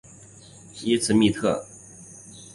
[0.83, 1.63] 伊兹密特。